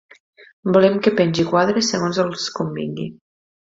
Volen 0.77 0.97
que 1.03 1.13
pengi 1.21 1.47
quadres 1.53 1.95
segons 1.95 2.25
els 2.29 2.51
convingui. 2.61 3.11